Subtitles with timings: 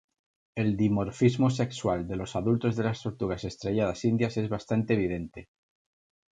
[0.55, 5.47] El dimorfismo sexual de los adultos de las tortugas estrelladas indias es bastante evidente.